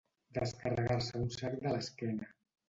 Descarregar-se 0.37 1.19
un 1.25 1.29
sac 1.37 1.59
de 1.67 1.75
l'esquena. 1.77 2.33